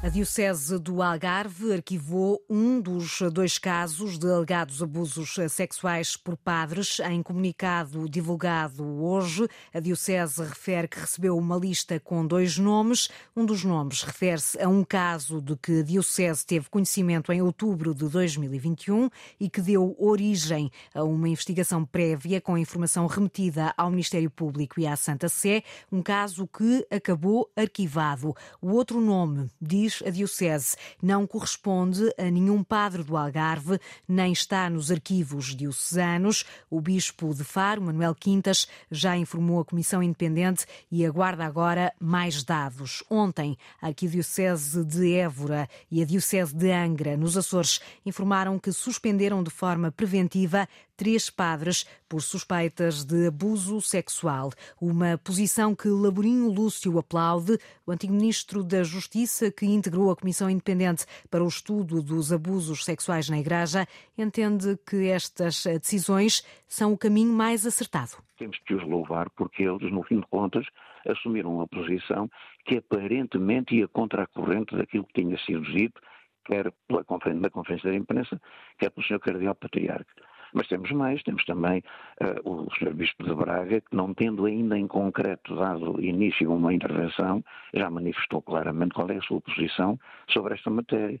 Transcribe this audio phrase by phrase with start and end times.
[0.00, 7.00] A Diocese do Algarve arquivou um dos dois casos de alegados abusos sexuais por padres.
[7.00, 13.08] Em comunicado divulgado hoje, a Diocese refere que recebeu uma lista com dois nomes.
[13.36, 17.92] Um dos nomes refere-se a um caso de que a Diocese teve conhecimento em outubro
[17.92, 19.10] de 2021
[19.40, 24.86] e que deu origem a uma investigação prévia com informação remetida ao Ministério Público e
[24.86, 28.32] à Santa Sé, um caso que acabou arquivado.
[28.62, 34.32] O outro nome diz diz a Diocese, não corresponde a nenhum padre do Algarve, nem
[34.32, 36.44] está nos arquivos diocesanos.
[36.70, 42.44] O bispo de Faro, Manuel Quintas, já informou a Comissão Independente e aguarda agora mais
[42.44, 43.02] dados.
[43.08, 49.42] Ontem, a Arquidiocese de Évora e a Diocese de Angra, nos Açores, informaram que suspenderam
[49.42, 54.50] de forma preventiva três padres por suspeitas de abuso sexual.
[54.80, 57.56] Uma posição que Laborinho Lúcio aplaude.
[57.86, 62.84] O antigo ministro da Justiça, que integrou a Comissão Independente para o Estudo dos Abusos
[62.84, 63.86] Sexuais na Igreja,
[64.18, 68.16] entende que estas decisões são o caminho mais acertado.
[68.36, 70.66] Temos que os louvar porque eles, no fim de contas,
[71.06, 72.28] assumiram uma posição
[72.64, 76.00] que aparentemente ia contra a corrente daquilo que tinha sido dito,
[76.44, 78.40] quer pela conferência, na conferência da imprensa,
[78.78, 79.20] quer pelo Sr.
[79.20, 80.22] Cardeal Patriarca.
[80.52, 81.82] Mas temos mais, temos também
[82.20, 82.94] uh, o Sr.
[82.94, 87.90] Bispo de Braga, que não tendo ainda em concreto dado início a uma intervenção, já
[87.90, 89.98] manifestou claramente qual é a sua posição
[90.30, 91.20] sobre esta matéria.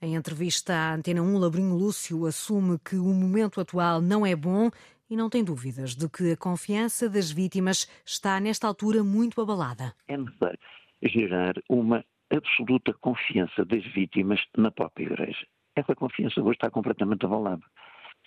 [0.00, 4.68] Em entrevista à Antena 1, Labrinho Lúcio assume que o momento atual não é bom
[5.08, 9.94] e não tem dúvidas de que a confiança das vítimas está, nesta altura, muito abalada.
[10.08, 10.58] É necessário
[11.02, 15.46] gerar uma absoluta confiança das vítimas na própria Igreja.
[15.76, 17.62] Essa confiança hoje está completamente abalada.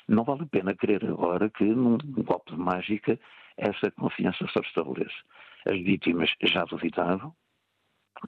[0.08, 3.20] Não vale a pena querer agora que, num golpe de mágica,
[3.58, 5.16] essa confiança se restabeleça.
[5.66, 7.34] As vítimas já duvidavam,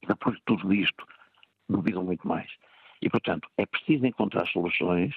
[0.08, 1.06] depois de tudo isto,
[1.70, 2.50] duvidam muito mais.
[3.02, 5.14] E, portanto, é preciso encontrar soluções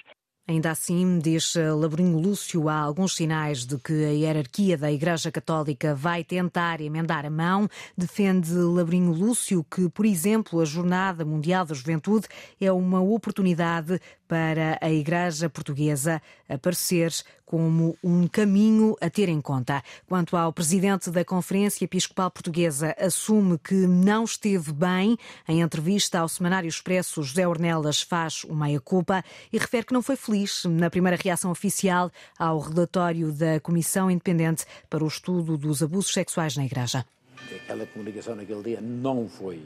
[0.47, 5.93] Ainda assim, diz Labrinho Lúcio, há alguns sinais de que a hierarquia da Igreja Católica
[5.93, 7.69] vai tentar emendar a mão.
[7.95, 12.27] Defende Labrinho Lúcio que, por exemplo, a Jornada Mundial da Juventude
[12.59, 13.99] é uma oportunidade
[14.31, 17.11] para a Igreja Portuguesa aparecer
[17.45, 19.83] como um caminho a ter em conta.
[20.07, 25.17] Quanto ao presidente da Conferência Episcopal Portuguesa, assume que não esteve bem.
[25.49, 29.21] Em entrevista ao Semanário Expresso, José Ornelas faz uma meia-culpa
[29.51, 32.09] e refere que não foi feliz na primeira reação oficial
[32.39, 37.05] ao relatório da Comissão Independente para o Estudo dos Abusos Sexuais na Igreja.
[37.53, 39.61] Aquela comunicação naquele dia não foi,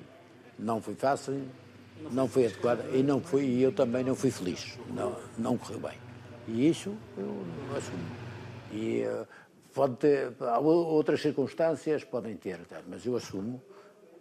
[0.58, 1.46] não foi fácil,
[2.12, 4.78] não foi adequada e não foi, e eu também não fui feliz.
[4.94, 5.98] Não, não correu bem.
[6.48, 7.46] E isso eu
[7.76, 8.06] assumo.
[8.72, 9.28] E uh,
[9.74, 10.34] pode ter,
[10.64, 13.62] outras circunstâncias podem ter, mas eu assumo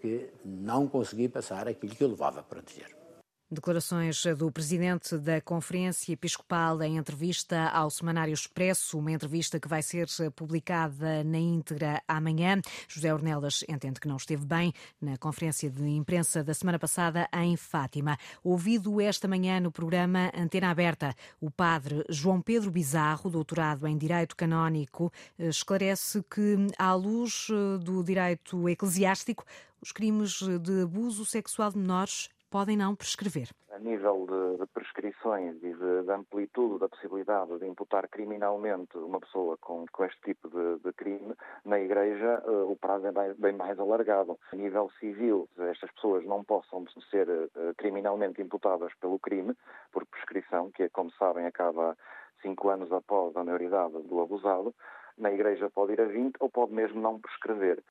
[0.01, 3.04] que não consegui passar aquilo que eu levava para dizer.
[3.51, 9.83] Declarações do presidente da Conferência Episcopal em entrevista ao Semanário Expresso, uma entrevista que vai
[9.83, 12.61] ser publicada na íntegra amanhã.
[12.89, 17.55] José Ornelas entende que não esteve bem na conferência de imprensa da semana passada em
[17.55, 18.17] Fátima.
[18.43, 24.35] Ouvido esta manhã no programa Antena Aberta, o padre João Pedro Bizarro, doutorado em Direito
[24.35, 27.49] Canónico, esclarece que, à luz
[27.83, 29.45] do direito eclesiástico,
[29.83, 33.49] os crimes de abuso sexual de menores podem não prescrever.
[33.73, 39.19] A nível de, de prescrições e de, de, amplitude da possibilidade de imputar criminalmente uma
[39.19, 41.35] pessoa com, com este tipo de, de crime,
[41.65, 44.39] na Igreja uh, o prazo é bem, bem, mais alargado.
[44.53, 49.57] A nível civil, estas pessoas não possam ser uh, criminalmente imputadas pelo crime,
[49.91, 51.99] por prescrição, que, como sabem, acaba
[52.41, 54.73] cinco anos após a maioridade do abusado,
[55.19, 57.83] na Igreja pode ir a 20 ou pode mesmo não prescrever.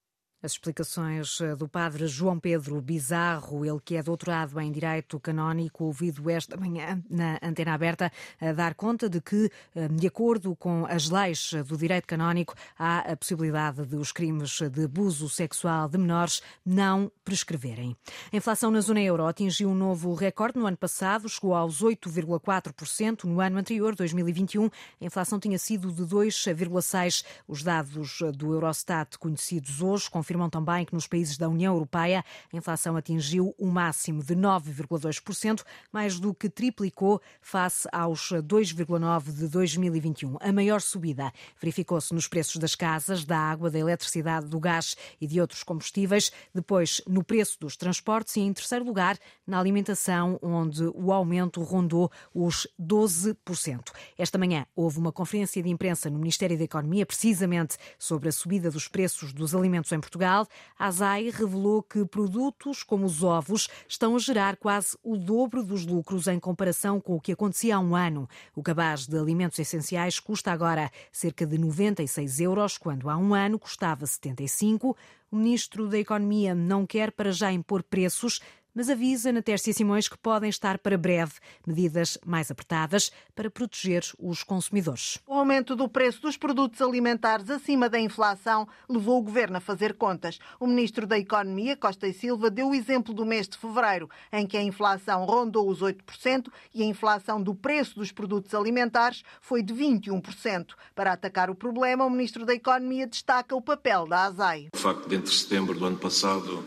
[0.43, 5.85] As explicações eh, do padre João Pedro Bizarro, ele que é doutorado em Direito Canónico,
[5.85, 8.11] ouvido esta manhã na antena aberta,
[8.41, 13.09] a dar conta de que, eh, de acordo com as leis do direito canónico, há
[13.09, 17.95] a possibilidade de os crimes de abuso sexual de menores não prescreverem.
[18.29, 23.23] A inflação na zona euro atingiu um novo recorde no ano passado, chegou aos 8,4%.
[23.23, 24.69] No ano anterior, 2021, a
[25.05, 27.23] inflação tinha sido de 2,6%.
[27.47, 32.25] Os dados do Eurostat conhecidos hoje confirmam afirmam também que nos países da União Europeia
[32.51, 39.47] a inflação atingiu o máximo de 9,2%, mais do que triplicou face aos 2,9% de
[39.47, 40.37] 2021.
[40.41, 41.31] A maior subida
[41.61, 46.31] verificou-se nos preços das casas, da água, da eletricidade, do gás e de outros combustíveis,
[46.53, 52.11] depois no preço dos transportes e, em terceiro lugar, na alimentação, onde o aumento rondou
[52.33, 53.91] os 12%.
[54.17, 58.71] Esta manhã houve uma conferência de imprensa no Ministério da Economia, precisamente sobre a subida
[58.71, 60.47] dos preços dos alimentos em Portugal Portugal,
[60.79, 65.85] a ASAI revelou que produtos como os ovos estão a gerar quase o dobro dos
[65.85, 68.29] lucros em comparação com o que acontecia há um ano.
[68.55, 73.59] O cabaz de alimentos essenciais custa agora cerca de 96 euros, quando há um ano
[73.59, 74.95] custava 75.
[75.29, 78.39] O ministro da Economia não quer para já impor preços,
[78.73, 81.33] mas avisa na Tércia Simões que podem estar para breve
[81.65, 85.19] medidas mais apertadas para proteger os consumidores.
[85.27, 89.93] O aumento do preço dos produtos alimentares acima da inflação levou o governo a fazer
[89.93, 90.39] contas.
[90.59, 94.45] O ministro da Economia, Costa e Silva, deu o exemplo do mês de fevereiro, em
[94.45, 99.61] que a inflação rondou os 8% e a inflação do preço dos produtos alimentares foi
[99.61, 100.73] de 21%.
[100.95, 104.69] Para atacar o problema, o ministro da Economia destaca o papel da ASAI.
[104.73, 106.63] O facto de entre setembro do ano passado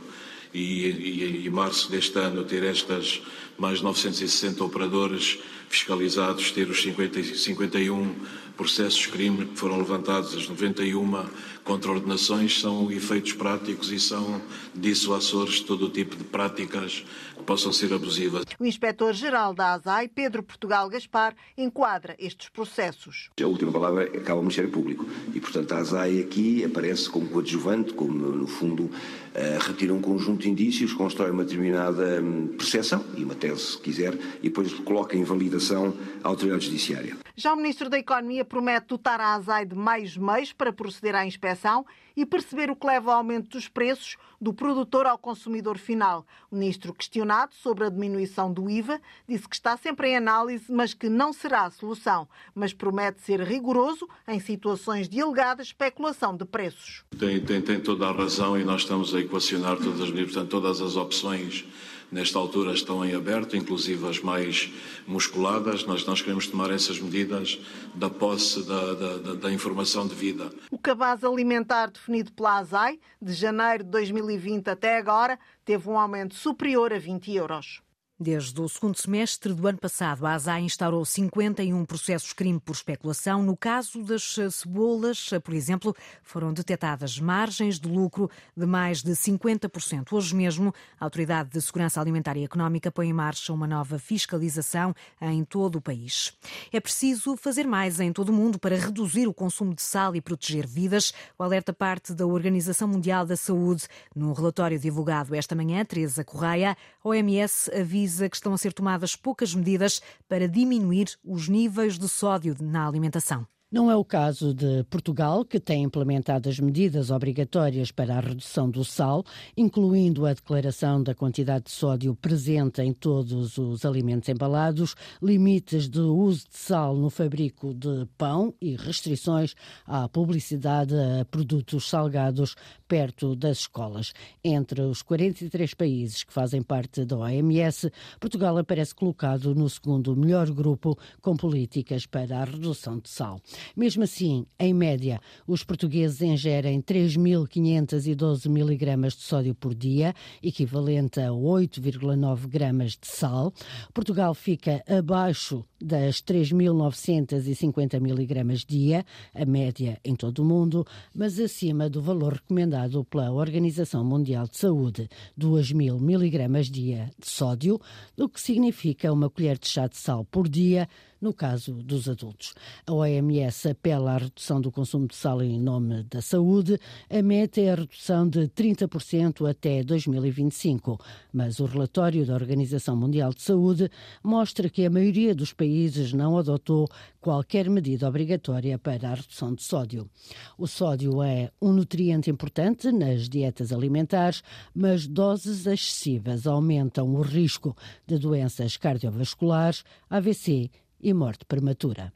[0.56, 3.20] e, e, e março deste ano ter estas
[3.58, 5.38] mais 960 operadores
[5.68, 8.14] fiscalizados, ter os 50, 51
[8.56, 11.26] processos de crime que foram levantados, as 91
[11.62, 14.40] contraordenações, são efeitos práticos e são
[14.74, 17.04] dissuasores de todo o tipo de práticas
[17.36, 18.44] que possam ser abusivas.
[18.58, 23.28] O inspetor-geral da ASAI, Pedro Portugal Gaspar, enquadra estes processos.
[23.38, 27.92] A última palavra acaba o Ministério Público e, portanto, a ASAI aqui aparece como coadjuvante,
[27.92, 28.90] como, no fundo,
[29.34, 33.78] eh, retira um conjunto de indícios, constrói uma determinada hum, percepção e uma tese, se
[33.78, 37.16] quiser, e depois coloca em validação a autoridade judiciária.
[37.36, 41.26] Já o Ministro da Economia promete dotar a ASAI de mais meios para proceder à
[41.26, 41.84] inspeção
[42.16, 46.26] e perceber o que leva ao aumento dos preços do produtor ao consumidor final.
[46.50, 50.94] O Ministro, questionado sobre a diminuição do IVA, disse que está sempre em análise, mas
[50.94, 52.26] que não será a solução.
[52.54, 57.04] Mas promete ser rigoroso em situações de alegada especulação de preços.
[57.18, 60.80] Tem, tem, tem toda a razão e nós estamos a equacionar todas as, portanto, todas
[60.80, 61.66] as opções
[62.10, 64.72] nesta altura estão em aberto, inclusive as mais
[65.06, 65.84] musculadas.
[65.84, 67.58] Nós, nós queremos tomar essas medidas
[67.94, 70.50] da posse da, da, da informação devida.
[70.70, 76.34] O cabaz alimentar definido pela ASAI, de janeiro de 2020 até agora, teve um aumento
[76.34, 77.85] superior a 20 euros.
[78.18, 83.42] Desde o segundo semestre do ano passado, a ASAI instaurou 51 processos crime por especulação.
[83.42, 90.14] No caso das cebolas, por exemplo, foram detectadas margens de lucro de mais de 50%.
[90.14, 94.94] Hoje mesmo, a Autoridade de Segurança Alimentar e Económica põe em marcha uma nova fiscalização
[95.20, 96.32] em todo o país.
[96.72, 100.22] É preciso fazer mais em todo o mundo para reduzir o consumo de sal e
[100.22, 101.12] proteger vidas.
[101.38, 103.86] O alerta parte da Organização Mundial da Saúde.
[104.14, 106.74] No relatório divulgado esta manhã, Teresa Correia,
[107.04, 111.98] a OMS avisa avisa que estão a ser tomadas poucas medidas para diminuir os níveis
[111.98, 113.46] de sódio na alimentação.
[113.68, 118.70] Não é o caso de Portugal, que tem implementado as medidas obrigatórias para a redução
[118.70, 119.24] do sal,
[119.56, 125.98] incluindo a declaração da quantidade de sódio presente em todos os alimentos embalados, limites de
[125.98, 132.54] uso de sal no fabrico de pão e restrições à publicidade a produtos salgados
[132.86, 134.12] perto das escolas.
[134.42, 137.90] Entre os 43 países que fazem parte da OMS,
[138.20, 143.40] Portugal aparece colocado no segundo melhor grupo com políticas para a redução de sal.
[143.76, 151.28] Mesmo assim, em média, os portugueses ingerem 3.512 miligramas de sódio por dia, equivalente a
[151.28, 153.52] 8,9 gramas de sal.
[153.92, 159.04] Portugal fica abaixo das 3.950 miligramas dia,
[159.34, 164.58] a média em todo o mundo, mas acima do valor recomendado pela Organização Mundial de
[164.58, 165.08] Saúde,
[165.38, 167.80] 2.000 miligramas dia de sódio,
[168.18, 170.88] o que significa uma colher de chá de sal por dia,
[171.20, 172.54] no caso dos adultos.
[172.86, 176.78] A OMS apela à redução do consumo de sal em nome da saúde.
[177.10, 180.98] A meta é a redução de 30% até 2025,
[181.32, 183.90] mas o relatório da Organização Mundial de Saúde
[184.22, 186.88] mostra que a maioria dos países não adotou
[187.20, 190.08] qualquer medida obrigatória para a redução de sódio.
[190.56, 194.42] O sódio é um nutriente importante nas dietas alimentares,
[194.74, 202.12] mas doses excessivas aumentam o risco de doenças cardiovasculares, AVC e morte prematura.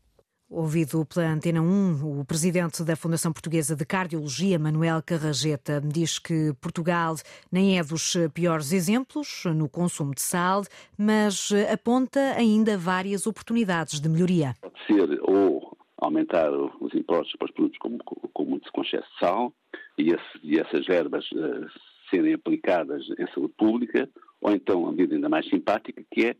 [0.48, 6.52] Ouvido pela Antena 1, o presidente da Fundação Portuguesa de Cardiologia, Manuel Carrageta, diz que
[6.60, 7.14] Portugal
[7.52, 10.62] nem é dos piores exemplos no consumo de sal,
[10.98, 14.56] mas aponta ainda várias oportunidades de melhoria.
[14.60, 19.52] Pode ser ou aumentar os impostos para os produtos com, com muito excesso de sal
[19.96, 21.66] e, esse, e essas verbas uh,
[22.10, 24.08] serem aplicadas em saúde pública,
[24.40, 26.36] ou então uma medida ainda mais simpática, que é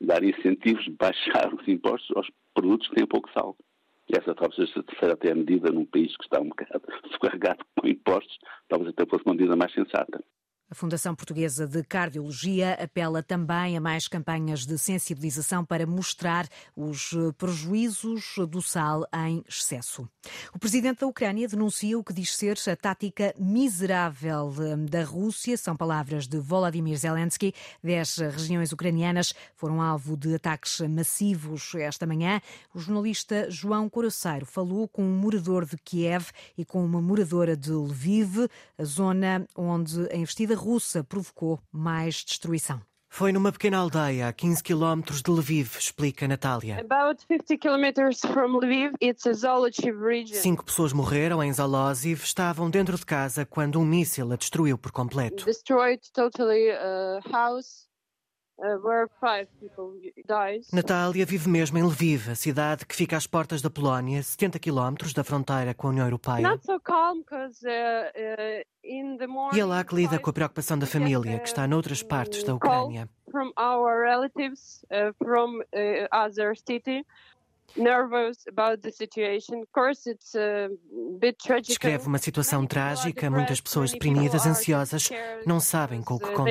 [0.00, 3.56] dar incentivos, baixar os impostos aos produtos que têm pouco sal.
[4.08, 7.86] E essa talvez seja até a medida num país que está um bocado sobrecarregado com
[7.86, 8.38] impostos,
[8.68, 10.22] talvez até fosse uma medida mais sensata.
[10.70, 16.46] A Fundação Portuguesa de Cardiologia apela também a mais campanhas de sensibilização para mostrar
[16.76, 20.08] os prejuízos do sal em excesso.
[20.54, 24.54] O presidente da Ucrânia denuncia o que diz ser a tática miserável
[24.88, 25.56] da Rússia.
[25.56, 27.52] São palavras de Volodymyr Zelensky.
[27.82, 32.40] Dez regiões ucranianas foram alvo de ataques massivos esta manhã.
[32.72, 37.72] O jornalista João Coraceiro falou com um morador de Kiev e com uma moradora de
[37.72, 38.48] Lviv,
[38.78, 42.80] a zona onde a investida russa provocou mais destruição.
[43.12, 46.78] Foi numa pequena aldeia a 15 quilómetros de Lviv, explica Natália.
[46.80, 50.40] About 50 kilometers from Lviv, it's a Zolochiv region.
[50.40, 54.92] Cinco pessoas morreram em Zalosiv, estavam dentro de casa quando um míssil a destruiu por
[54.92, 55.44] completo.
[55.44, 57.89] Destroyed totally a house.
[60.72, 65.12] Natália vive mesmo em Lviv, a cidade que fica às portas da Polónia, 70 quilómetros
[65.14, 66.42] da fronteira com a União Europeia.
[67.64, 68.64] Uh, uh,
[69.56, 72.54] E é lá que lida com a preocupação da família, que está noutras partes da
[72.54, 73.08] Ucrânia.
[81.68, 85.08] Descreve uma situação trágica, muitas pessoas deprimidas, ansiosas,
[85.46, 86.50] não sabem com o que uh, contar.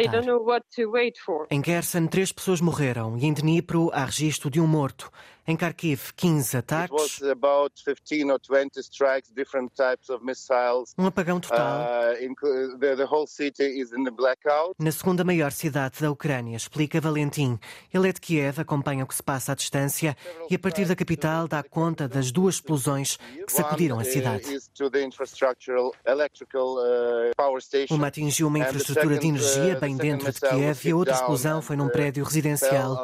[1.50, 5.12] Em Kherson, três pessoas morreram e em Dnipro há registro de um morto.
[5.50, 10.94] Em Kharkiv, 15 It ataques, was about 15 or 20 strikes, different types of missiles.
[10.96, 11.82] um apagão total.
[11.82, 12.30] Uh.
[14.78, 17.58] Na segunda maior cidade da Ucrânia, explica Valentim.
[17.92, 20.16] Ele é de Kiev, acompanha o que se passa à distância
[20.52, 24.46] e, a partir da capital, dá conta das duas explosões que sacudiram a uh, cidade.
[26.78, 27.32] uh.
[27.90, 31.76] Uma atingiu uma infraestrutura de energia bem dentro de Kiev e a outra explosão foi
[31.76, 33.04] num prédio residencial.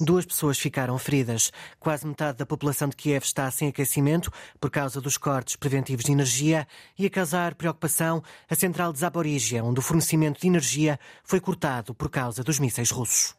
[0.00, 1.52] Duas pessoas ficaram feridas.
[1.78, 6.12] Quase metade da população de Kiev está sem aquecimento por causa dos cortes preventivos de
[6.12, 6.66] energia
[6.98, 11.94] e a causar preocupação a central de Zaporizhia, onde o fornecimento de energia foi cortado
[11.94, 13.37] por causa dos mísseis russos.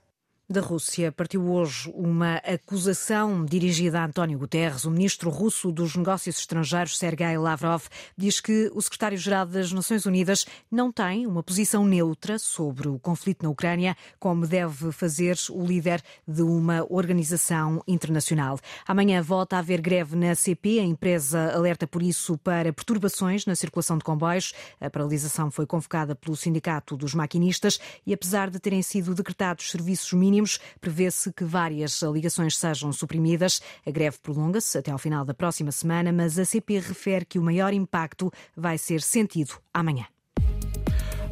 [0.51, 4.83] Da Rússia partiu hoje uma acusação dirigida a António Guterres.
[4.83, 7.83] O ministro russo dos Negócios Estrangeiros, Sergei Lavrov,
[8.17, 13.43] diz que o secretário-geral das Nações Unidas não tem uma posição neutra sobre o conflito
[13.43, 18.57] na Ucrânia, como deve fazer o líder de uma organização internacional.
[18.87, 20.79] Amanhã volta a haver greve na CP.
[20.79, 24.55] A empresa alerta por isso para perturbações na circulação de comboios.
[24.81, 30.11] A paralisação foi convocada pelo Sindicato dos Maquinistas e, apesar de terem sido decretados serviços
[30.39, 33.61] mínimos, prevê-se que várias ligações sejam suprimidas.
[33.85, 37.43] A greve prolonga-se até ao final da próxima semana, mas a CP refere que o
[37.43, 40.05] maior impacto vai ser sentido amanhã.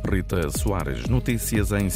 [0.09, 1.89] Rita Soares, notícias em